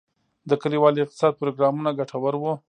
د 0.49 0.51
کلیوالي 0.61 0.99
اقتصاد 1.01 1.33
پروګرامونه 1.41 1.89
ګټور 1.99 2.33
وو؟ 2.37 2.53